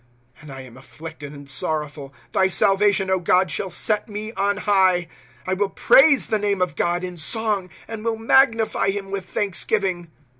^® 0.37 0.41
And 0.41 0.51
I 0.51 0.61
am 0.61 0.77
afflicted 0.77 1.31
and 1.31 1.47
sorrowful; 1.47 2.11
Thy 2.31 2.47
salvation, 2.47 3.11
God, 3.23 3.51
shall 3.51 3.69
set 3.69 4.09
me 4.09 4.33
on 4.33 4.57
high. 4.57 5.01
'° 5.01 5.07
I 5.45 5.53
will 5.53 5.69
praise 5.69 6.25
the 6.25 6.39
name 6.39 6.59
of 6.59 6.75
God 6.75 7.03
in 7.03 7.17
song, 7.17 7.69
And 7.87 8.03
will 8.03 8.17
magnify 8.17 8.89
him 8.89 9.11
with 9.11 9.25
thanksgiving. 9.27 10.09